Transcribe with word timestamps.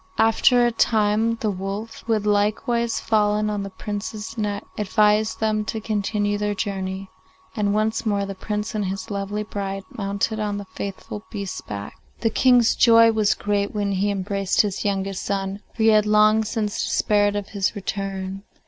After 0.17 0.65
a 0.65 0.71
time 0.71 1.35
the 1.41 1.51
wolf, 1.51 2.03
who 2.07 2.13
had 2.13 2.25
likewise 2.25 2.99
fallen 2.99 3.51
on 3.51 3.61
the 3.61 3.69
Prince's 3.69 4.35
neck, 4.35 4.65
advised 4.75 5.39
them 5.39 5.63
to 5.65 5.79
continue 5.79 6.39
their 6.39 6.55
journey, 6.55 7.11
and 7.55 7.75
once 7.75 8.03
more 8.03 8.25
the 8.25 8.33
Prince 8.33 8.73
and 8.73 8.85
his 8.85 9.11
lovely 9.11 9.43
bride 9.43 9.83
mounted 9.91 10.39
on 10.39 10.57
the 10.57 10.65
faithful 10.65 11.21
beast's 11.29 11.61
back. 11.61 11.99
The 12.21 12.31
King's 12.31 12.75
joy 12.75 13.11
was 13.11 13.35
great 13.35 13.75
when 13.75 13.91
he 13.91 14.09
embraced 14.09 14.61
his 14.61 14.83
youngest 14.83 15.23
son, 15.23 15.59
for 15.75 15.83
he 15.83 15.89
had 15.89 16.07
long 16.07 16.43
since 16.43 16.81
despaired 16.81 17.35
of 17.35 17.49
his 17.49 17.75
return. 17.75 18.41